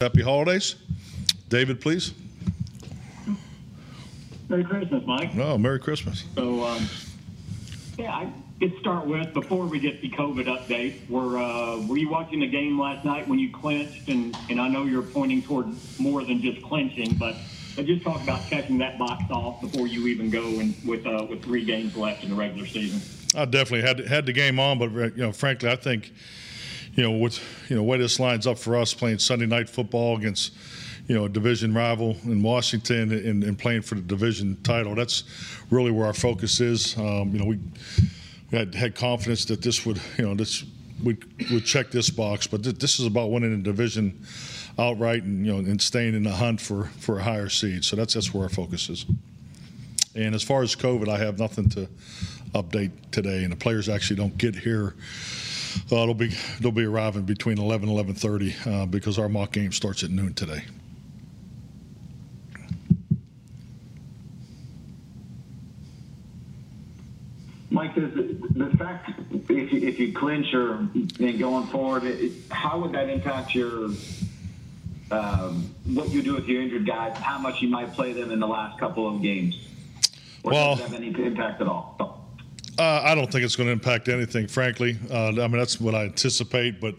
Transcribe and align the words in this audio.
Happy 0.00 0.22
holidays. 0.22 0.76
David, 1.48 1.80
please. 1.80 2.14
Merry 4.48 4.62
Christmas, 4.62 5.02
Mike. 5.04 5.30
Oh, 5.36 5.58
Merry 5.58 5.80
Christmas. 5.80 6.24
So, 6.36 6.62
um, 6.62 6.88
yeah, 7.98 8.12
I 8.12 8.32
could 8.60 8.78
start 8.78 9.08
with 9.08 9.34
before 9.34 9.66
we 9.66 9.80
get 9.80 10.00
the 10.00 10.08
COVID 10.10 10.44
update. 10.44 11.10
Were 11.10 11.36
uh, 11.36 11.84
were 11.88 11.96
you 11.96 12.08
watching 12.08 12.38
the 12.38 12.46
game 12.46 12.78
last 12.78 13.04
night 13.04 13.26
when 13.26 13.40
you 13.40 13.50
clinched? 13.50 14.08
And 14.08 14.36
and 14.48 14.60
I 14.60 14.68
know 14.68 14.84
you're 14.84 15.02
pointing 15.02 15.42
toward 15.42 15.66
more 15.98 16.22
than 16.22 16.40
just 16.42 16.62
clinching, 16.62 17.16
but 17.16 17.34
just 17.74 18.04
talk 18.04 18.22
about 18.22 18.46
checking 18.48 18.78
that 18.78 19.00
box 19.00 19.24
off 19.32 19.60
before 19.60 19.88
you 19.88 20.06
even 20.06 20.30
go 20.30 20.60
and 20.60 20.76
with 20.86 21.08
uh, 21.08 21.26
with 21.28 21.42
three 21.42 21.64
games 21.64 21.96
left 21.96 22.22
in 22.22 22.30
the 22.30 22.36
regular 22.36 22.68
season. 22.68 23.00
I 23.34 23.46
definitely 23.46 23.84
had 23.84 23.98
had 24.06 24.26
the 24.26 24.32
game 24.32 24.60
on, 24.60 24.78
but 24.78 24.92
you 24.92 25.24
know, 25.24 25.32
frankly, 25.32 25.68
I 25.68 25.74
think 25.74 26.12
you 26.94 27.02
know 27.02 27.12
with 27.12 27.40
you 27.68 27.76
know 27.76 27.82
way 27.82 27.98
this 27.98 28.18
lines 28.20 28.46
up 28.46 28.58
for 28.58 28.76
us 28.76 28.94
playing 28.94 29.18
Sunday 29.18 29.46
night 29.46 29.68
football 29.68 30.16
against 30.16 30.52
you 31.08 31.14
know, 31.14 31.24
a 31.24 31.28
division 31.28 31.72
rival 31.72 32.16
in 32.24 32.42
Washington 32.42 33.10
and, 33.12 33.42
and, 33.42 33.58
playing 33.58 33.80
for 33.80 33.94
the 33.94 34.02
division 34.02 34.58
title. 34.62 34.94
That's 34.94 35.24
really 35.70 35.90
where 35.90 36.06
our 36.06 36.12
focus 36.12 36.60
is. 36.60 36.98
Um, 36.98 37.30
you 37.32 37.38
know, 37.38 37.46
we, 37.46 37.58
we, 38.52 38.58
had, 38.58 38.74
had 38.74 38.94
confidence 38.94 39.46
that 39.46 39.62
this 39.62 39.86
would, 39.86 39.98
you 40.18 40.26
know, 40.26 40.34
this 40.34 40.64
would 41.02 41.50
would 41.50 41.64
check 41.64 41.90
this 41.90 42.10
box, 42.10 42.46
but 42.46 42.62
th- 42.62 42.76
this 42.76 43.00
is 43.00 43.06
about 43.06 43.30
winning 43.30 43.56
the 43.56 43.62
division 43.62 44.20
outright 44.78 45.22
and 45.22 45.46
you 45.46 45.52
know 45.52 45.58
and 45.58 45.80
staying 45.80 46.14
in 46.14 46.24
the 46.24 46.32
hunt 46.32 46.60
for 46.60 46.84
for 46.98 47.20
a 47.20 47.22
higher 47.22 47.48
seed. 47.48 47.84
So 47.84 47.96
that's 47.96 48.14
that's 48.14 48.34
where 48.34 48.44
our 48.44 48.48
focus 48.48 48.88
is. 48.88 49.06
And 50.14 50.34
as 50.34 50.42
far 50.42 50.62
as 50.62 50.74
COVID, 50.74 51.08
I 51.08 51.18
have 51.18 51.38
nothing 51.38 51.68
to 51.70 51.88
update 52.52 52.90
today, 53.12 53.44
and 53.44 53.52
the 53.52 53.56
players 53.56 53.88
actually 53.88 54.16
don't 54.16 54.36
get 54.36 54.56
here. 54.56 54.94
Uh, 55.90 56.06
they'll 56.06 56.14
be 56.14 56.34
they'll 56.60 56.72
be 56.72 56.84
arriving 56.84 57.22
between 57.22 57.58
11 57.58 57.88
and 57.88 57.98
11:30 57.98 58.66
uh, 58.66 58.86
because 58.86 59.18
our 59.18 59.28
mock 59.28 59.52
game 59.52 59.72
starts 59.72 60.02
at 60.02 60.10
noon 60.10 60.34
today. 60.34 60.62
Mike, 67.70 67.94
the, 67.94 68.00
the 68.56 68.76
fact 68.76 69.10
if 69.48 69.72
you, 69.72 69.88
if 69.88 69.98
you 69.98 70.12
clinch 70.12 70.52
or 70.54 70.72
and 70.72 71.38
going 71.38 71.66
forward, 71.68 72.04
it, 72.04 72.32
how 72.50 72.80
would 72.80 72.92
that 72.92 73.08
impact 73.08 73.54
your 73.54 73.90
um, 75.10 75.74
what 75.84 76.10
you 76.10 76.22
do 76.22 76.34
with 76.34 76.46
your 76.46 76.62
injured 76.62 76.86
guys? 76.86 77.16
How 77.18 77.38
much 77.38 77.62
you 77.62 77.68
might 77.68 77.92
play 77.92 78.12
them 78.12 78.30
in 78.30 78.40
the 78.40 78.46
last 78.46 78.78
couple 78.78 79.06
of 79.08 79.22
games? 79.22 79.58
Or 80.42 80.52
well, 80.52 80.76
does 80.76 80.88
have 80.88 80.94
any 80.94 81.08
impact 81.08 81.60
at 81.60 81.68
all? 81.68 81.94
Uh, 82.78 83.02
I 83.04 83.16
don't 83.16 83.30
think 83.30 83.44
it's 83.44 83.56
going 83.56 83.66
to 83.66 83.72
impact 83.72 84.08
anything, 84.08 84.46
frankly. 84.46 84.96
Uh, 85.10 85.28
I 85.28 85.32
mean, 85.32 85.52
that's 85.52 85.80
what 85.80 85.96
I 85.96 86.04
anticipate, 86.04 86.80
but 86.80 86.94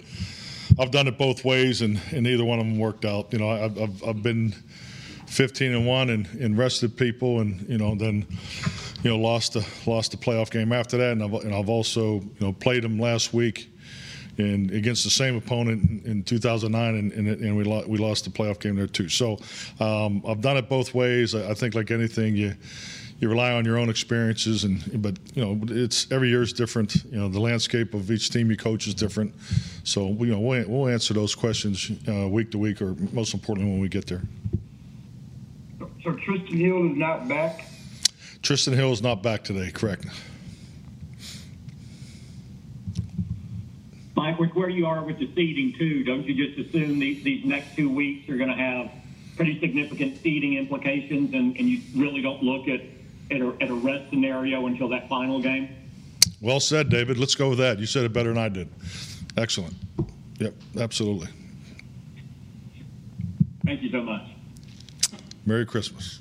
I've 0.77 0.91
done 0.91 1.07
it 1.07 1.17
both 1.17 1.45
ways, 1.45 1.81
and, 1.81 2.01
and 2.11 2.23
neither 2.23 2.43
one 2.43 2.59
of 2.59 2.65
them 2.65 2.77
worked 2.77 3.05
out. 3.05 3.31
You 3.31 3.39
know, 3.39 3.49
I've, 3.49 3.77
I've, 3.81 4.03
I've 4.03 4.21
been 4.21 4.53
15 5.27 5.73
and 5.73 5.87
one 5.87 6.09
and, 6.09 6.27
and 6.41 6.57
rested 6.57 6.97
people, 6.97 7.39
and 7.39 7.67
you 7.69 7.77
know, 7.77 7.95
then 7.95 8.25
you 9.03 9.09
know, 9.09 9.17
lost 9.17 9.53
the 9.53 9.65
lost 9.85 10.11
the 10.11 10.17
playoff 10.17 10.51
game 10.51 10.73
after 10.73 10.97
that, 10.97 11.13
and 11.13 11.23
I've, 11.23 11.33
and 11.45 11.55
I've 11.55 11.69
also 11.69 12.15
you 12.15 12.29
know 12.41 12.51
played 12.51 12.83
them 12.83 12.99
last 12.99 13.33
week, 13.33 13.71
and 14.39 14.71
against 14.71 15.03
the 15.03 15.09
same 15.09 15.35
opponent 15.35 15.83
in, 16.05 16.11
in 16.11 16.23
2009, 16.23 16.95
and, 16.95 17.11
and, 17.11 17.27
and, 17.27 17.57
we 17.57 17.63
lost 17.63 17.87
we 17.87 17.97
lost 17.97 18.23
the 18.23 18.31
playoff 18.31 18.59
game 18.59 18.75
there 18.75 18.87
too. 18.87 19.09
So 19.09 19.37
um, 19.79 20.23
I've 20.25 20.41
done 20.41 20.57
it 20.57 20.69
both 20.69 20.93
ways. 20.93 21.35
I, 21.35 21.49
I, 21.49 21.53
think 21.53 21.75
like 21.75 21.91
anything, 21.91 22.35
you 22.35 22.55
you 23.19 23.27
rely 23.27 23.51
on 23.51 23.65
your 23.65 23.77
own 23.77 23.89
experiences, 23.89 24.63
and 24.63 25.01
but 25.01 25.17
you 25.35 25.43
know 25.43 25.59
it's 25.67 26.09
every 26.11 26.29
year 26.29 26.41
is 26.41 26.53
different. 26.53 27.03
You 27.11 27.19
know 27.19 27.27
the 27.27 27.39
landscape 27.39 27.93
of 27.93 28.09
each 28.09 28.29
team 28.29 28.49
you 28.49 28.57
coach 28.57 28.87
is 28.87 28.93
different. 28.93 29.33
So 29.83 30.07
you 30.07 30.27
know 30.27 30.39
we'll, 30.39 30.67
we'll 30.67 30.87
answer 30.87 31.13
those 31.13 31.35
questions 31.35 31.91
uh, 32.07 32.27
week 32.29 32.51
to 32.51 32.57
week, 32.57 32.81
or 32.81 32.95
most 33.11 33.33
importantly 33.33 33.71
when 33.71 33.81
we 33.81 33.89
get 33.89 34.07
there. 34.07 34.21
So 36.03 36.11
Trysten 36.13 36.57
Hill 36.57 36.91
is 36.91 36.97
not 36.97 37.27
back. 37.27 37.65
Trysten 38.41 38.73
Hill 38.73 38.93
is 38.93 39.01
not 39.01 39.21
back 39.21 39.43
today, 39.43 39.69
correct? 39.69 40.05
With 44.39 44.51
where 44.51 44.69
you 44.69 44.85
are 44.85 45.03
with 45.03 45.19
the 45.19 45.29
seeding 45.35 45.73
too, 45.77 46.03
don't 46.03 46.25
you 46.25 46.33
just 46.33 46.57
assume 46.57 46.99
these, 46.99 47.23
these 47.23 47.45
next 47.45 47.75
two 47.75 47.93
weeks 47.93 48.29
are 48.29 48.37
going 48.37 48.49
to 48.49 48.55
have 48.55 48.89
pretty 49.35 49.59
significant 49.59 50.21
seeding 50.21 50.55
implications, 50.55 51.33
and, 51.33 51.55
and 51.57 51.69
you 51.69 51.81
really 51.95 52.21
don't 52.21 52.41
look 52.43 52.67
at 52.67 52.81
at 53.31 53.41
a, 53.41 53.55
at 53.61 53.69
a 53.69 53.73
rest 53.73 54.09
scenario 54.09 54.65
until 54.65 54.89
that 54.89 55.07
final 55.07 55.41
game? 55.41 55.69
Well 56.41 56.59
said, 56.59 56.89
David. 56.89 57.17
Let's 57.17 57.35
go 57.35 57.49
with 57.49 57.59
that. 57.59 57.79
You 57.79 57.85
said 57.85 58.05
it 58.05 58.13
better 58.13 58.29
than 58.29 58.37
I 58.37 58.49
did. 58.49 58.69
Excellent. 59.37 59.75
Yep, 60.39 60.53
absolutely. 60.79 61.27
Thank 63.65 63.81
you 63.81 63.91
so 63.91 64.01
much. 64.01 64.23
Merry 65.45 65.65
Christmas. 65.65 66.19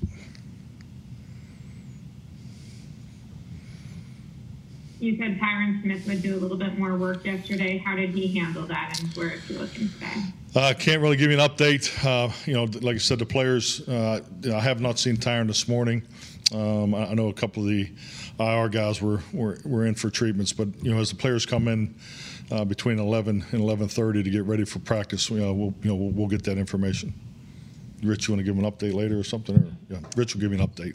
You 5.01 5.17
said 5.17 5.39
Tyron 5.39 5.81
Smith 5.83 6.07
would 6.09 6.23
do 6.23 6.35
a 6.35 6.41
little 6.41 6.57
bit 6.57 6.77
more 6.77 6.97
work 6.97 7.25
yesterday. 7.25 7.79
How 7.79 7.95
did 7.95 8.11
he 8.11 8.37
handle 8.37 8.67
that, 8.67 8.99
and 9.01 9.09
where 9.15 9.31
is 9.31 9.45
he 9.45 9.55
looking 9.55 9.89
today? 9.91 10.25
I 10.57 10.71
uh, 10.71 10.75
can't 10.75 11.01
really 11.01 11.17
give 11.17 11.31
you 11.31 11.39
an 11.39 11.49
update. 11.49 12.05
Uh, 12.05 12.33
you 12.47 12.55
know, 12.55 12.65
like 12.81 12.97
I 12.97 12.99
said, 12.99 13.21
the 13.21 13.27
players. 13.27 13.89
Uh, 13.89 14.21
I 14.53 14.59
have 14.59 14.81
not 14.81 14.99
seen 14.99 15.17
Tyron 15.17 15.47
this 15.47 15.69
morning. 15.69 16.03
Um, 16.53 16.95
I, 16.95 17.15
know 17.15 17.29
a 17.29 17.33
couple 17.33 17.63
of 17.63 17.69
the 17.69 17.89
IR 18.41 18.69
guys 18.71 19.03
were, 19.03 19.21
were, 19.33 19.59
were 19.65 19.85
in 19.85 19.95
for 19.95 20.09
treatments, 20.09 20.53
but 20.53 20.69
you 20.83 20.93
know, 20.93 21.01
as 21.01 21.11
the 21.11 21.17
players 21.17 21.45
come 21.45 21.69
in 21.69 21.95
uh, 22.51 22.65
between 22.65 22.99
11 22.99 23.45
and 23.53 23.61
11:30 23.61 24.25
to 24.25 24.31
get 24.31 24.45
ready 24.45 24.65
for 24.65 24.81
practice, 24.81 25.31
you 25.31 25.39
know, 25.39 25.53
we'll 25.53 25.75
you 25.83 25.91
know 25.91 25.95
we'll, 25.95 26.11
we'll 26.11 26.29
get 26.29 26.43
that 26.45 26.59
information. 26.59 27.13
Rich, 28.03 28.27
you 28.27 28.35
want 28.35 28.45
to 28.45 28.53
give 28.53 28.59
an 28.59 28.71
update 28.71 28.95
later 28.95 29.19
or 29.19 29.25
something? 29.25 29.57
Or, 29.57 29.67
yeah, 29.91 29.99
Rich 30.17 30.35
will 30.35 30.41
give 30.41 30.53
you 30.53 30.59
an 30.59 30.67
update. 30.67 30.95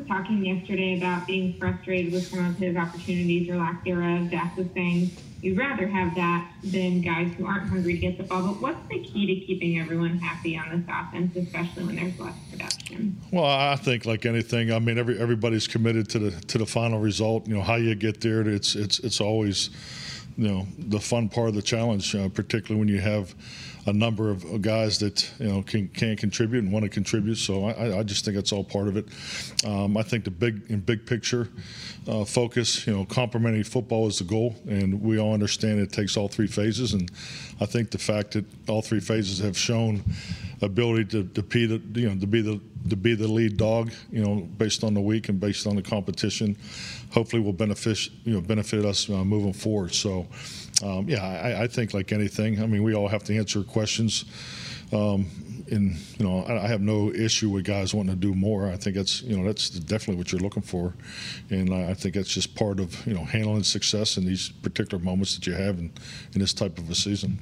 Was 0.00 0.08
talking 0.08 0.44
yesterday 0.44 0.96
about 0.96 1.26
being 1.26 1.58
frustrated 1.58 2.12
with 2.12 2.26
some 2.26 2.44
of 2.44 2.56
his 2.56 2.76
opportunities 2.76 3.48
or 3.48 3.56
lack 3.56 3.84
thereof. 3.84 4.30
Dak 4.30 4.56
was 4.56 4.66
saying 4.74 5.10
you'd 5.42 5.58
rather 5.58 5.86
have 5.86 6.14
that 6.14 6.50
than 6.64 7.00
guys 7.00 7.32
who 7.34 7.46
aren't 7.46 7.68
hungry 7.68 7.94
to 7.94 7.98
get 7.98 8.18
the 8.18 8.24
ball. 8.24 8.42
But 8.42 8.60
what's 8.60 8.88
the 8.88 9.00
key 9.00 9.26
to 9.26 9.46
keeping 9.46 9.78
everyone 9.78 10.18
happy 10.18 10.56
on 10.56 10.70
this 10.70 10.86
offense, 10.88 11.36
especially 11.36 11.84
when 11.84 11.96
there's 11.96 12.18
less 12.18 12.34
production? 12.50 13.20
Well, 13.32 13.44
I 13.44 13.76
think 13.76 14.06
like 14.06 14.26
anything, 14.26 14.72
I 14.72 14.78
mean, 14.78 14.98
every 14.98 15.18
everybody's 15.18 15.66
committed 15.66 16.08
to 16.10 16.18
the 16.18 16.30
to 16.46 16.58
the 16.58 16.66
final 16.66 16.98
result. 16.98 17.46
You 17.46 17.56
know, 17.56 17.62
how 17.62 17.76
you 17.76 17.94
get 17.94 18.20
there, 18.20 18.40
it's 18.48 18.74
it's 18.74 18.98
it's 19.00 19.20
always 19.20 19.70
you 20.36 20.48
know 20.48 20.66
the 20.78 21.00
fun 21.00 21.28
part 21.28 21.48
of 21.48 21.54
the 21.54 21.62
challenge, 21.62 22.14
uh, 22.14 22.28
particularly 22.28 22.78
when 22.78 22.88
you 22.88 23.00
have 23.00 23.34
a 23.86 23.92
number 23.92 24.30
of 24.30 24.62
guys 24.62 24.98
that 24.98 25.30
you 25.38 25.48
know 25.48 25.62
can 25.62 25.88
can 25.88 26.16
contribute 26.16 26.64
and 26.64 26.72
want 26.72 26.84
to 26.84 26.88
contribute. 26.88 27.36
So 27.36 27.66
I, 27.66 27.98
I 27.98 28.02
just 28.02 28.24
think 28.24 28.36
that's 28.36 28.52
all 28.52 28.64
part 28.64 28.88
of 28.88 28.96
it. 28.96 29.06
Um, 29.64 29.96
I 29.96 30.02
think 30.02 30.24
the 30.24 30.30
big 30.30 30.70
in 30.70 30.80
big 30.80 31.06
picture 31.06 31.48
uh, 32.08 32.24
focus, 32.24 32.86
you 32.86 32.94
know, 32.94 33.04
complementary 33.04 33.62
football 33.62 34.06
is 34.06 34.18
the 34.18 34.24
goal, 34.24 34.56
and 34.68 35.00
we 35.02 35.18
all 35.18 35.34
understand 35.34 35.80
it 35.80 35.92
takes 35.92 36.16
all 36.16 36.28
three 36.28 36.46
phases. 36.46 36.94
And 36.94 37.10
I 37.60 37.66
think 37.66 37.90
the 37.90 37.98
fact 37.98 38.32
that 38.32 38.44
all 38.68 38.82
three 38.82 39.00
phases 39.00 39.38
have 39.38 39.56
shown 39.56 40.02
ability 40.62 41.04
to, 41.06 41.24
to 41.24 41.42
be 41.42 41.66
the 41.66 42.00
you 42.00 42.08
know 42.08 42.20
to 42.20 42.26
be 42.26 42.42
the 42.42 42.60
to 42.88 42.96
be 42.96 43.14
the 43.14 43.28
lead 43.28 43.56
dog, 43.56 43.92
you 44.10 44.24
know, 44.24 44.36
based 44.56 44.84
on 44.84 44.94
the 44.94 45.00
week 45.00 45.28
and 45.28 45.38
based 45.38 45.66
on 45.66 45.76
the 45.76 45.82
competition, 45.82 46.56
hopefully 47.12 47.42
will 47.42 47.52
benefit 47.52 48.08
you 48.24 48.34
know 48.34 48.40
benefit 48.40 48.84
us 48.84 49.08
uh, 49.10 49.24
moving 49.24 49.52
forward. 49.52 49.94
So 49.94 50.26
um, 50.82 51.08
yeah, 51.08 51.22
I, 51.22 51.64
I, 51.64 51.66
think 51.66 51.92
like 51.92 52.10
anything, 52.12 52.62
I 52.62 52.66
mean, 52.66 52.82
we 52.82 52.94
all 52.94 53.08
have 53.08 53.22
to 53.24 53.36
answer 53.36 53.62
questions. 53.62 54.24
Um, 54.92 55.26
and 55.70 55.96
you 56.18 56.26
know, 56.26 56.42
I, 56.44 56.64
I, 56.64 56.66
have 56.66 56.80
no 56.80 57.12
issue 57.12 57.50
with 57.50 57.64
guys 57.64 57.94
wanting 57.94 58.14
to 58.14 58.20
do 58.20 58.34
more. 58.34 58.68
I 58.68 58.76
think 58.76 58.96
that's 58.96 59.22
you 59.22 59.36
know 59.36 59.44
that's 59.44 59.70
definitely 59.70 60.16
what 60.16 60.32
you're 60.32 60.40
looking 60.40 60.62
for, 60.62 60.94
and 61.50 61.72
I, 61.72 61.90
I 61.90 61.94
think 61.94 62.14
that's 62.14 62.32
just 62.32 62.54
part 62.54 62.80
of 62.80 63.06
you 63.06 63.14
know 63.14 63.24
handling 63.24 63.62
success 63.62 64.16
in 64.16 64.24
these 64.24 64.48
particular 64.48 65.02
moments 65.02 65.34
that 65.36 65.46
you 65.46 65.52
have 65.52 65.78
in, 65.78 65.92
in 66.32 66.40
this 66.40 66.52
type 66.52 66.78
of 66.78 66.90
a 66.90 66.94
season. 66.94 67.38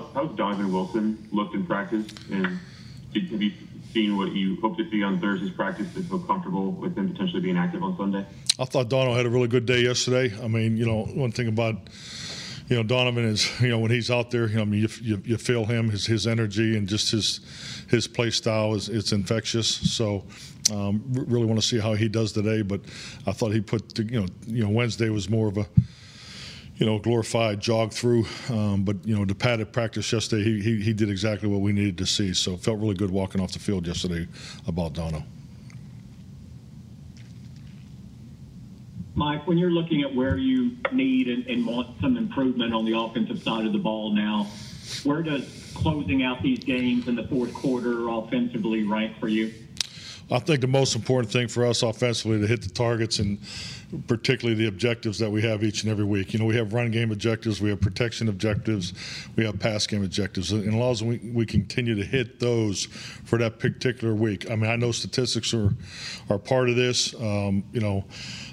How's 0.00 0.36
Donovan 0.36 0.72
Wilson 0.72 1.28
looked 1.32 1.54
in 1.54 1.66
practice, 1.66 2.06
and 2.30 2.46
have 3.14 3.42
you 3.42 3.52
seen 3.92 4.16
what 4.16 4.32
you 4.32 4.60
hope 4.60 4.76
to 4.76 4.90
see 4.90 5.02
on 5.02 5.20
Thursday's 5.20 5.50
practice 5.50 5.92
to 5.94 6.02
feel 6.02 6.18
comfortable 6.18 6.72
with 6.72 6.96
him 6.96 7.12
potentially 7.12 7.40
being 7.40 7.56
active 7.56 7.82
on 7.82 7.96
Sunday? 7.96 8.26
I 8.58 8.64
thought 8.64 8.88
Donovan 8.88 9.16
had 9.16 9.26
a 9.26 9.30
really 9.30 9.48
good 9.48 9.66
day 9.66 9.80
yesterday. 9.80 10.34
I 10.42 10.48
mean, 10.48 10.76
you 10.76 10.84
know, 10.84 11.04
one 11.04 11.32
thing 11.32 11.48
about 11.48 11.76
you 12.68 12.76
know 12.76 12.82
Donovan 12.82 13.24
is 13.24 13.48
you 13.60 13.68
know 13.68 13.78
when 13.78 13.90
he's 13.90 14.10
out 14.10 14.30
there, 14.30 14.48
you 14.48 14.56
know, 14.56 14.62
I 14.62 14.64
mean, 14.64 14.80
you, 14.82 14.88
you, 15.00 15.22
you 15.24 15.36
feel 15.36 15.64
him, 15.64 15.90
his 15.90 16.06
his 16.06 16.26
energy, 16.26 16.76
and 16.76 16.88
just 16.88 17.10
his 17.10 17.40
his 17.88 18.06
play 18.08 18.30
style 18.30 18.74
is 18.74 18.88
it's 18.88 19.12
infectious. 19.12 19.68
So. 19.68 20.24
Um, 20.72 21.04
really 21.12 21.44
want 21.44 21.60
to 21.60 21.66
see 21.66 21.78
how 21.78 21.92
he 21.92 22.08
does 22.08 22.32
today, 22.32 22.62
but 22.62 22.80
I 23.26 23.32
thought 23.32 23.52
he 23.52 23.60
put, 23.60 23.98
you 23.98 24.22
know, 24.22 24.26
you 24.46 24.64
know, 24.64 24.70
Wednesday 24.70 25.10
was 25.10 25.28
more 25.28 25.48
of 25.48 25.58
a, 25.58 25.66
you 26.76 26.86
know, 26.86 26.98
glorified 26.98 27.60
jog 27.60 27.92
through. 27.92 28.26
Um, 28.48 28.84
but 28.84 28.96
you 29.06 29.16
know, 29.16 29.24
the 29.24 29.34
padded 29.34 29.72
practice 29.72 30.12
yesterday, 30.12 30.42
he, 30.42 30.60
he, 30.60 30.82
he 30.82 30.92
did 30.92 31.08
exactly 31.08 31.48
what 31.48 31.60
we 31.60 31.72
needed 31.72 31.98
to 31.98 32.06
see. 32.06 32.34
So 32.34 32.56
felt 32.56 32.80
really 32.80 32.94
good 32.94 33.10
walking 33.10 33.40
off 33.40 33.52
the 33.52 33.58
field 33.58 33.86
yesterday 33.86 34.26
about 34.66 34.92
Dono. 34.94 35.22
Mike, 39.16 39.46
when 39.46 39.56
you're 39.56 39.70
looking 39.70 40.02
at 40.02 40.12
where 40.12 40.36
you 40.36 40.76
need 40.90 41.28
and, 41.28 41.46
and 41.46 41.64
want 41.64 42.00
some 42.00 42.16
improvement 42.16 42.74
on 42.74 42.84
the 42.84 42.98
offensive 42.98 43.40
side 43.40 43.64
of 43.64 43.72
the 43.72 43.78
ball 43.78 44.12
now, 44.12 44.48
where 45.04 45.22
does 45.22 45.72
closing 45.74 46.24
out 46.24 46.42
these 46.42 46.58
games 46.58 47.06
in 47.06 47.14
the 47.14 47.22
fourth 47.28 47.54
quarter 47.54 48.08
offensively 48.08 48.82
rank 48.82 49.16
for 49.20 49.28
you? 49.28 49.52
I 50.30 50.38
think 50.38 50.60
the 50.60 50.66
most 50.66 50.96
important 50.96 51.32
thing 51.32 51.48
for 51.48 51.66
us 51.66 51.82
offensively 51.82 52.40
to 52.40 52.46
hit 52.46 52.62
the 52.62 52.70
targets 52.70 53.18
and 53.18 53.38
particularly 54.06 54.58
the 54.58 54.66
objectives 54.66 55.18
that 55.18 55.30
we 55.30 55.42
have 55.42 55.62
each 55.62 55.82
and 55.82 55.90
every 55.90 56.04
week. 56.04 56.32
You 56.32 56.38
know, 56.38 56.46
we 56.46 56.56
have 56.56 56.72
run 56.72 56.90
game 56.90 57.12
objectives, 57.12 57.60
we 57.60 57.70
have 57.70 57.80
protection 57.80 58.28
objectives, 58.28 58.92
we 59.36 59.44
have 59.44 59.58
pass 59.58 59.86
game 59.86 60.02
objectives, 60.02 60.52
and 60.52 60.66
as 60.66 60.74
long 60.74 60.90
as 60.90 61.02
we, 61.02 61.18
we 61.32 61.46
continue 61.46 61.94
to 61.94 62.04
hit 62.04 62.40
those 62.40 62.86
for 63.24 63.38
that 63.38 63.58
particular 63.58 64.14
week. 64.14 64.50
I 64.50 64.56
mean, 64.56 64.70
I 64.70 64.76
know 64.76 64.92
statistics 64.92 65.54
are 65.54 65.72
are 66.30 66.38
part 66.38 66.68
of 66.68 66.76
this. 66.76 67.14
Um, 67.14 67.64
you 67.72 67.80
know, 67.80 68.04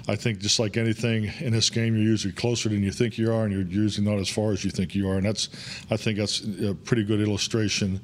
I 0.08 0.16
think 0.16 0.40
just 0.40 0.58
like 0.58 0.76
anything 0.76 1.30
in 1.40 1.52
this 1.52 1.70
game, 1.70 1.94
you're 1.94 2.04
usually 2.04 2.32
closer 2.32 2.68
than 2.68 2.82
you 2.82 2.90
think 2.90 3.18
you 3.18 3.32
are, 3.32 3.44
and 3.44 3.52
you're 3.52 3.82
usually 3.82 4.06
not 4.06 4.18
as 4.18 4.28
far 4.28 4.52
as 4.52 4.64
you 4.64 4.70
think 4.70 4.94
you 4.94 5.08
are, 5.08 5.16
and 5.16 5.26
that's 5.26 5.48
I 5.90 5.96
think 5.96 6.18
that's 6.18 6.40
a 6.40 6.74
pretty 6.74 7.04
good 7.04 7.20
illustration 7.20 8.00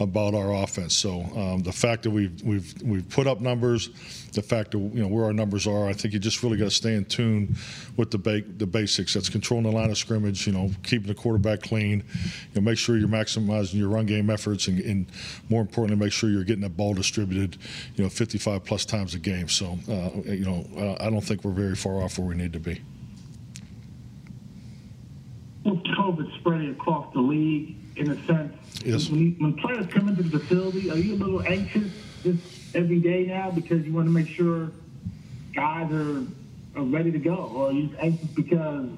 about 0.00 0.34
our 0.34 0.54
offense. 0.54 0.96
So 0.96 1.22
um, 1.36 1.62
the 1.62 1.72
fact 1.72 2.04
that 2.04 2.10
we've 2.10 2.42
we've 2.42 2.82
we've 2.82 3.08
put 3.08 3.26
up 3.26 3.40
numbers, 3.40 3.90
the 4.32 4.42
fact 4.42 4.70
that 4.72 4.78
you 4.78 5.02
know 5.02 5.08
where 5.08 5.24
our 5.24 5.32
numbers 5.32 5.66
are, 5.66 5.88
I 5.88 5.92
think 5.92 6.14
you 6.14 6.20
just 6.20 6.42
really 6.42 6.56
got 6.56 6.64
to 6.64 6.70
stay 6.70 6.94
in 6.94 7.04
tune 7.04 7.56
with 7.96 8.10
the 8.10 8.18
ba- 8.18 8.42
the 8.42 8.66
basics. 8.66 9.14
That's 9.14 9.28
controlling 9.28 9.64
the 9.64 9.72
line 9.72 9.90
of 9.90 9.98
scrimmage, 9.98 10.46
you 10.46 10.52
know, 10.52 10.70
keeping 10.82 11.08
the 11.08 11.14
quarterback 11.14 11.62
clean, 11.62 12.02
you 12.14 12.54
know, 12.54 12.62
make 12.62 12.78
sure 12.78 12.96
you're 12.96 13.08
maximizing 13.08 13.74
your 13.74 13.88
run 13.88 14.06
game 14.06 14.30
efforts, 14.30 14.68
and, 14.68 14.80
and 14.80 15.06
more 15.48 15.60
importantly, 15.60 16.02
make 16.02 16.12
sure 16.12 16.30
you're 16.30 16.44
getting 16.44 16.62
that 16.62 16.76
ball 16.76 16.94
distributed, 16.94 17.58
you 17.96 18.04
know, 18.04 18.10
55 18.10 18.64
plus 18.64 18.84
times 18.84 19.14
a 19.14 19.18
game. 19.18 19.48
So 19.48 19.78
uh, 19.88 20.10
you 20.24 20.44
know, 20.44 20.66
uh, 20.76 21.04
I 21.04 21.10
don't 21.10 21.20
think 21.20 21.39
we're 21.44 21.50
very 21.52 21.76
far 21.76 22.02
off 22.02 22.18
where 22.18 22.28
we 22.28 22.34
need 22.34 22.52
to 22.52 22.60
be. 22.60 22.80
With 25.64 25.82
COVID 25.84 26.34
spreading 26.38 26.70
across 26.70 27.12
the 27.12 27.20
league, 27.20 27.76
in 27.96 28.10
a 28.10 28.26
sense, 28.26 28.54
Yes. 28.84 29.10
when, 29.10 29.32
when 29.38 29.54
players 29.54 29.86
come 29.88 30.08
into 30.08 30.22
the 30.22 30.38
facility, 30.38 30.90
are 30.90 30.96
you 30.96 31.14
a 31.14 31.16
little 31.16 31.42
anxious 31.42 31.92
just 32.22 32.40
every 32.74 32.98
day 32.98 33.26
now 33.26 33.50
because 33.50 33.84
you 33.84 33.92
want 33.92 34.06
to 34.06 34.12
make 34.12 34.28
sure 34.28 34.70
guys 35.54 35.90
are, 35.92 36.22
are 36.76 36.84
ready 36.84 37.10
to 37.12 37.18
go, 37.18 37.34
or 37.34 37.68
are 37.68 37.72
you 37.72 37.90
anxious 38.00 38.28
because 38.28 38.88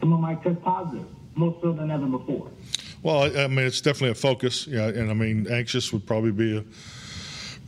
someone 0.00 0.20
might 0.20 0.42
test 0.42 0.60
positive, 0.62 1.06
more 1.34 1.56
so 1.62 1.72
than 1.72 1.90
ever 1.90 2.06
before? 2.06 2.50
Well, 3.02 3.22
I, 3.22 3.44
I 3.44 3.46
mean, 3.48 3.66
it's 3.66 3.80
definitely 3.80 4.10
a 4.10 4.14
focus. 4.14 4.66
Yeah, 4.66 4.88
and 4.88 5.10
I 5.10 5.14
mean, 5.14 5.46
anxious 5.50 5.92
would 5.92 6.06
probably 6.06 6.32
be 6.32 6.58
a 6.58 6.64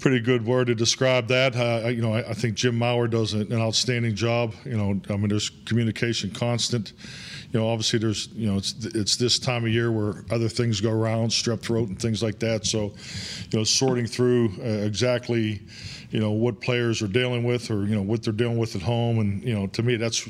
pretty 0.04 0.20
good 0.20 0.44
word 0.44 0.66
to 0.66 0.74
describe 0.74 1.28
that. 1.28 1.56
Uh, 1.56 1.88
you 1.88 2.02
know, 2.02 2.12
I, 2.12 2.18
I 2.18 2.34
think 2.34 2.56
Jim 2.56 2.76
Maurer 2.76 3.08
does 3.08 3.32
an 3.32 3.50
outstanding 3.54 4.14
job. 4.14 4.52
You 4.66 4.76
know, 4.76 5.00
I 5.08 5.16
mean, 5.16 5.28
there's 5.28 5.48
communication 5.64 6.30
constant. 6.30 6.92
You 7.50 7.60
know, 7.60 7.68
obviously 7.70 8.00
there's, 8.00 8.28
you 8.34 8.46
know, 8.46 8.58
it's 8.58 8.74
it's 8.84 9.16
this 9.16 9.38
time 9.38 9.64
of 9.64 9.70
year 9.70 9.90
where 9.90 10.22
other 10.30 10.50
things 10.50 10.82
go 10.82 10.90
around, 10.90 11.30
strep 11.30 11.62
throat 11.62 11.88
and 11.88 11.98
things 11.98 12.22
like 12.22 12.38
that. 12.40 12.66
So, 12.66 12.92
you 13.50 13.58
know, 13.58 13.64
sorting 13.64 14.06
through 14.06 14.52
uh, 14.58 14.84
exactly, 14.84 15.62
you 16.10 16.20
know, 16.20 16.32
what 16.32 16.60
players 16.60 17.00
are 17.00 17.08
dealing 17.08 17.42
with 17.42 17.70
or 17.70 17.86
you 17.86 17.94
know 17.94 18.02
what 18.02 18.22
they're 18.22 18.34
dealing 18.34 18.58
with 18.58 18.76
at 18.76 18.82
home, 18.82 19.20
and 19.20 19.42
you 19.42 19.54
know, 19.54 19.68
to 19.68 19.82
me, 19.82 19.96
that's 19.96 20.28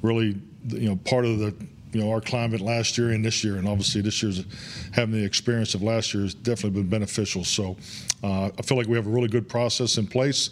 really 0.00 0.40
you 0.68 0.88
know 0.88 0.96
part 0.96 1.26
of 1.26 1.38
the 1.40 1.54
you 1.92 2.00
know 2.00 2.10
our 2.10 2.20
climate 2.20 2.60
last 2.60 2.96
year 2.96 3.10
and 3.10 3.24
this 3.24 3.42
year, 3.42 3.56
and 3.56 3.68
obviously 3.68 4.00
this 4.00 4.22
year's 4.22 4.44
having 4.92 5.14
the 5.14 5.24
experience 5.24 5.74
of 5.74 5.82
last 5.82 6.14
year 6.14 6.22
has 6.22 6.34
definitely 6.34 6.80
been 6.82 6.90
beneficial. 6.90 7.44
So 7.44 7.76
uh, 8.22 8.50
I 8.56 8.62
feel 8.62 8.76
like 8.76 8.86
we 8.86 8.96
have 8.96 9.06
a 9.06 9.10
really 9.10 9.28
good 9.28 9.48
process 9.48 9.98
in 9.98 10.06
place. 10.06 10.50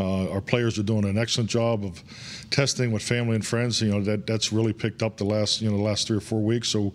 Uh, 0.00 0.30
our 0.30 0.40
players 0.40 0.78
are 0.78 0.84
doing 0.84 1.04
an 1.04 1.18
excellent 1.18 1.50
job 1.50 1.84
of 1.84 2.02
testing 2.50 2.92
with 2.92 3.02
family 3.02 3.34
and 3.34 3.46
friends. 3.46 3.80
You 3.80 3.90
know 3.90 4.02
that 4.02 4.26
that's 4.26 4.52
really 4.52 4.72
picked 4.72 5.02
up 5.02 5.16
the 5.16 5.24
last 5.24 5.60
you 5.60 5.70
know 5.70 5.76
the 5.76 5.82
last 5.82 6.06
three 6.06 6.16
or 6.16 6.20
four 6.20 6.40
weeks. 6.40 6.68
So 6.68 6.92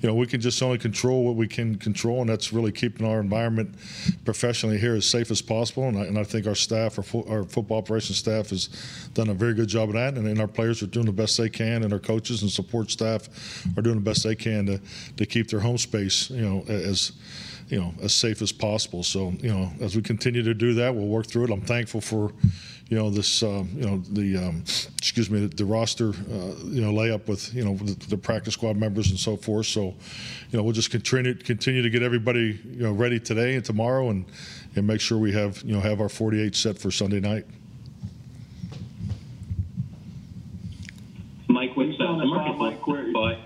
you 0.00 0.08
know 0.08 0.14
we 0.14 0.26
can 0.26 0.40
just 0.40 0.62
only 0.62 0.78
control 0.78 1.24
what 1.24 1.36
we 1.36 1.48
can 1.48 1.76
control, 1.76 2.20
and 2.20 2.28
that's 2.28 2.52
really 2.52 2.72
keeping 2.72 3.06
our 3.06 3.20
environment 3.20 3.74
professionally 4.24 4.78
here 4.78 4.94
as 4.94 5.06
safe 5.06 5.30
as 5.30 5.42
possible. 5.42 5.88
And 5.88 5.98
I, 5.98 6.02
and 6.02 6.18
I 6.18 6.24
think 6.24 6.46
our 6.46 6.54
staff, 6.54 6.98
our, 6.98 7.04
fo- 7.04 7.26
our 7.28 7.44
football 7.44 7.78
operations 7.78 8.18
staff, 8.18 8.50
has 8.50 8.68
done 9.14 9.28
a 9.28 9.34
very 9.34 9.54
good 9.54 9.68
job 9.68 9.88
of 9.88 9.94
that, 9.94 10.14
and, 10.14 10.26
and 10.26 10.40
our 10.40 10.48
players 10.48 10.82
are 10.82 10.86
doing 10.86 11.06
the 11.06 11.12
best 11.12 11.36
they 11.36 11.48
can, 11.48 11.82
and 11.82 11.92
our 11.92 11.98
coaches 11.98 12.42
and 12.42 12.50
support 12.50 12.90
staff 12.90 13.28
are 13.76 13.82
doing 13.82 13.96
the 13.96 14.02
best 14.02 14.24
they 14.24 14.34
can 14.34 14.66
to 14.66 14.80
to 15.16 15.26
keep 15.26 15.48
their 15.48 15.60
home 15.60 15.78
space 15.78 16.30
you 16.30 16.42
know 16.42 16.64
as 16.68 17.12
you 17.68 17.80
know 17.80 17.94
as 18.02 18.14
safe 18.14 18.42
as 18.42 18.52
possible. 18.52 19.02
So 19.02 19.32
you 19.40 19.52
know 19.52 19.70
as 19.80 19.96
we 19.96 20.02
continue 20.02 20.42
to 20.42 20.54
do 20.54 20.74
that, 20.74 20.94
we'll 20.94 21.06
work 21.06 21.26
through 21.26 21.44
it. 21.44 21.50
I'm 21.50 21.60
thankful 21.60 22.00
for 22.00 22.32
you 22.88 22.96
know 22.96 23.10
this 23.10 23.42
um, 23.42 23.68
you 23.74 23.86
know 23.86 23.98
the 24.10 24.36
um, 24.36 24.64
excuse 25.04 25.28
me 25.28 25.38
the, 25.46 25.54
the 25.54 25.66
roster 25.66 26.08
uh, 26.08 26.54
you 26.64 26.80
know 26.80 26.90
layup 26.90 27.28
with 27.28 27.52
you 27.52 27.62
know 27.62 27.76
the, 27.76 27.92
the 28.08 28.16
practice 28.16 28.54
squad 28.54 28.74
members 28.74 29.10
and 29.10 29.18
so 29.18 29.36
forth. 29.36 29.66
So 29.66 29.94
you 30.50 30.56
know 30.56 30.62
we'll 30.62 30.72
just 30.72 30.90
continue 30.90 31.34
continue 31.34 31.82
to 31.82 31.90
get 31.90 32.02
everybody 32.02 32.58
you 32.64 32.84
know 32.84 32.92
ready 32.92 33.20
today 33.20 33.54
and 33.54 33.62
tomorrow 33.62 34.08
and 34.08 34.24
and 34.76 34.86
make 34.86 35.02
sure 35.02 35.18
we 35.18 35.32
have 35.32 35.62
you 35.62 35.74
know 35.74 35.80
have 35.80 36.00
our 36.00 36.08
48 36.08 36.56
set 36.56 36.78
for 36.78 36.90
Sunday 36.90 37.20
night. 37.20 37.44
Mike, 41.48 41.76
what's 41.76 41.92
uh, 42.00 42.16
the 42.16 42.24
Demarcus 42.24 42.46
side, 42.46 42.58
Mike, 42.58 42.86
where- 42.86 43.12
Lawrence, 43.12 43.40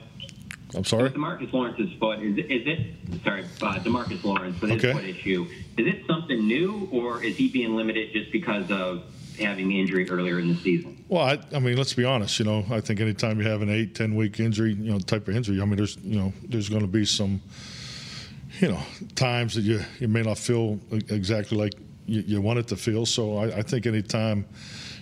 I'm 0.77 0.85
sorry. 0.85 1.09
but 1.09 1.19
Demarcus 1.19 1.53
Lawrence's 1.53 1.93
foot 1.99 2.21
is 2.21 2.39
it, 2.39 2.51
is 2.53 2.67
it 2.69 3.23
sorry, 3.25 3.43
uh, 3.63 3.75
Demarcus 3.81 4.23
Lawrence 4.23 4.61
with 4.61 4.71
his 4.71 4.85
Okay. 4.85 4.93
foot 4.93 5.05
issue? 5.05 5.47
Is 5.77 5.87
it 5.89 6.07
something 6.07 6.47
new, 6.47 6.89
or 6.93 7.23
is 7.25 7.37
he 7.37 7.49
being 7.49 7.75
limited 7.75 8.13
just 8.13 8.31
because 8.31 8.71
of 8.71 9.03
having 9.39 9.73
injury 9.73 10.09
earlier 10.11 10.39
in 10.41 10.49
the 10.49 10.57
season? 10.57 11.05
Well, 11.09 11.23
I, 11.23 11.39
I 11.55 11.59
mean, 11.59 11.77
let's 11.77 11.95
be 11.95 12.05
honest. 12.05 12.39
You 12.39 12.45
know, 12.45 12.65
I 12.71 12.81
think 12.81 13.01
anytime 13.01 13.41
you 13.41 13.49
have 13.49 13.63
an 13.63 13.71
eight, 13.71 13.95
ten 13.95 14.15
week 14.15 14.41
injury, 14.41 14.75
you 14.75 14.93
know, 14.93 14.99
type 14.99 15.27
of 15.29 15.37
injury, 15.37 15.61
I 15.61 15.65
mean, 15.65 15.77
there's, 15.77 15.97
you 15.99 16.19
know, 16.19 16.33
there's 16.45 16.69
going 16.69 16.83
to 16.83 16.89
be 16.89 17.05
some, 17.07 17.41
you 18.61 18.69
know, 18.69 18.81
times 19.15 19.55
that 19.55 19.63
you 19.63 19.83
you 19.99 20.09
may 20.09 20.23
not 20.23 20.37
feel 20.37 20.79
exactly 20.91 21.57
like 21.57 21.75
you, 22.07 22.23
you 22.27 22.41
want 22.41 22.59
it 22.59 22.69
to 22.69 22.77
feel. 22.77 23.07
So 23.07 23.39
I, 23.39 23.59
I 23.59 23.63
think 23.63 23.87
anytime, 23.87 24.47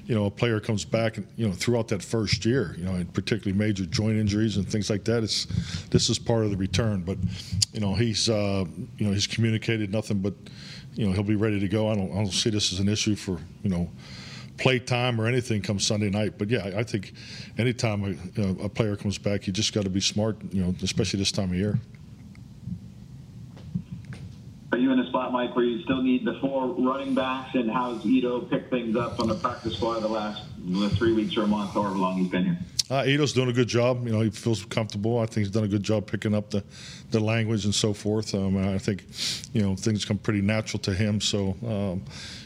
you 0.06 0.14
know, 0.14 0.26
a 0.26 0.30
player 0.30 0.60
comes 0.60 0.84
back, 0.84 1.16
and 1.16 1.26
you 1.36 1.48
know, 1.48 1.52
throughout 1.52 1.88
that 1.88 2.02
first 2.02 2.44
year, 2.44 2.76
you 2.78 2.84
know, 2.84 2.94
and 2.94 3.12
particularly 3.12 3.58
major 3.58 3.84
joint 3.84 4.16
injuries 4.16 4.58
and 4.58 4.68
things 4.68 4.88
like 4.88 5.04
that, 5.06 5.24
it's 5.24 5.46
this 5.86 6.08
is 6.08 6.20
part 6.20 6.44
of 6.44 6.52
the 6.52 6.56
return. 6.56 7.00
But, 7.00 7.18
you 7.72 7.80
know, 7.80 7.94
he's, 7.94 8.28
uh, 8.28 8.64
you 8.96 9.06
know, 9.06 9.12
he's 9.12 9.26
communicated 9.26 9.90
nothing 9.90 10.18
but, 10.18 10.34
you 10.94 11.04
know, 11.04 11.12
he'll 11.12 11.24
be 11.24 11.34
ready 11.34 11.58
to 11.58 11.68
go. 11.68 11.90
I 11.90 11.96
don't, 11.96 12.12
I 12.12 12.16
don't 12.16 12.32
see 12.32 12.50
this 12.50 12.72
as 12.72 12.78
an 12.78 12.88
issue 12.88 13.16
for, 13.16 13.40
you 13.64 13.70
know 13.70 13.90
play 14.58 14.78
time 14.78 15.20
or 15.20 15.26
anything 15.26 15.62
come 15.62 15.78
Sunday 15.78 16.10
night. 16.10 16.38
But 16.38 16.50
yeah, 16.50 16.72
I 16.76 16.82
think 16.82 17.12
anytime 17.58 18.04
a, 18.04 18.08
you 18.08 18.18
know, 18.36 18.56
a 18.62 18.68
player 18.68 18.96
comes 18.96 19.18
back, 19.18 19.46
you 19.46 19.52
just 19.52 19.72
got 19.72 19.84
to 19.84 19.90
be 19.90 20.00
smart, 20.00 20.36
you 20.52 20.62
know, 20.62 20.74
especially 20.82 21.18
this 21.18 21.32
time 21.32 21.50
of 21.50 21.56
year. 21.56 21.78
Are 24.72 24.78
you 24.78 24.92
in 24.92 24.98
a 24.98 25.06
spot, 25.06 25.32
Mike, 25.32 25.54
where 25.54 25.64
you 25.64 25.82
still 25.82 26.02
need 26.02 26.24
the 26.24 26.38
four 26.40 26.66
running 26.66 27.14
backs, 27.14 27.54
and 27.54 27.70
how's 27.70 28.04
Ito 28.04 28.40
picked 28.42 28.70
things 28.70 28.96
up 28.96 29.20
on 29.20 29.28
the 29.28 29.36
practice 29.36 29.76
squad 29.76 30.00
the 30.00 30.08
last 30.08 30.42
the 30.58 30.90
three 30.90 31.12
weeks 31.12 31.36
or 31.36 31.44
a 31.44 31.46
month, 31.46 31.70
however 31.70 31.94
long 31.94 32.18
he's 32.18 32.28
been 32.28 32.44
here? 32.44 32.58
Uh, 32.90 33.04
Ito's 33.06 33.32
doing 33.32 33.48
a 33.48 33.52
good 33.52 33.68
job. 33.68 34.06
You 34.06 34.12
know, 34.12 34.20
he 34.20 34.30
feels 34.30 34.64
comfortable. 34.64 35.18
I 35.18 35.26
think 35.26 35.46
he's 35.46 35.50
done 35.50 35.64
a 35.64 35.68
good 35.68 35.82
job 35.82 36.06
picking 36.06 36.34
up 36.34 36.50
the, 36.50 36.62
the 37.10 37.20
language 37.20 37.64
and 37.64 37.74
so 37.74 37.92
forth. 37.92 38.34
Um, 38.34 38.56
I 38.56 38.78
think, 38.78 39.04
you 39.52 39.62
know, 39.62 39.76
things 39.76 40.04
come 40.04 40.18
pretty 40.18 40.40
natural 40.40 40.80
to 40.80 40.94
him. 40.94 41.20
So, 41.20 41.56
um, 41.64 42.04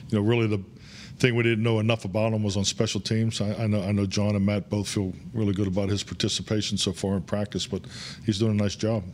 you 0.09 0.19
know, 0.19 0.21
really 0.21 0.47
the 0.47 0.63
thing 1.21 1.35
we 1.37 1.43
didn't 1.43 1.63
know 1.63 1.79
enough 1.79 2.05
about 2.05 2.33
him 2.33 2.43
was 2.43 2.57
on 2.57 2.65
special 2.65 3.01
teams. 3.01 3.41
I, 3.41 3.53
I 3.55 3.67
know 3.67 3.83
I 3.83 3.93
know 3.93 4.07
John 4.07 4.35
and 4.35 4.45
Matt 4.45 4.71
both 4.71 4.89
feel 4.89 5.13
really 5.35 5.53
good 5.53 5.67
about 5.67 5.89
his 5.91 6.03
participation 6.03 6.79
so 6.79 6.93
far 6.93 7.15
in 7.17 7.23
practice, 7.23 7.67
but 7.67 7.83
he's 8.25 8.39
doing 8.39 8.53
a 8.53 8.63
nice 8.63 8.75
job. 8.75 9.05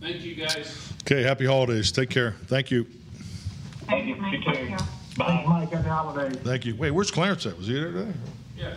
Thank 0.00 0.22
you, 0.22 0.34
guys. 0.34 0.92
Okay, 1.02 1.22
happy 1.22 1.46
holidays. 1.46 1.92
Take 1.92 2.10
care. 2.10 2.34
Thank 2.46 2.70
you. 2.70 2.86
Thank 3.88 4.06
you. 4.06 4.16
Mike, 4.16 4.32
You 4.34 4.52
thank 4.52 4.70
you. 4.70 4.76
Bye. 5.16 5.26
Thanks, 5.26 5.48
Mike. 5.48 5.70
Happy 5.72 5.88
holidays. 5.88 6.36
Thank 6.42 6.64
you. 6.64 6.74
Wait, 6.76 6.90
where's 6.90 7.10
Clarence 7.10 7.46
at? 7.46 7.56
Was 7.56 7.66
he 7.66 7.74
there 7.74 7.92
today? 7.92 8.12
Yeah, 8.56 8.74